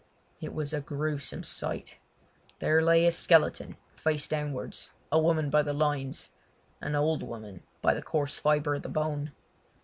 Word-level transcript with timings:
It 0.41 0.51
was 0.51 0.73
a 0.73 0.81
gruesome 0.81 1.43
sight. 1.43 1.99
There 2.57 2.81
lay 2.81 3.05
a 3.05 3.11
skeleton 3.11 3.77
face 3.95 4.27
downwards, 4.27 4.89
a 5.11 5.19
woman 5.19 5.51
by 5.51 5.61
the 5.61 5.73
lines—an 5.73 6.95
old 6.95 7.21
woman 7.21 7.61
by 7.83 7.93
the 7.93 8.01
coarse 8.01 8.39
fibre 8.39 8.73
of 8.73 8.81
the 8.81 8.89
bone. 8.89 9.31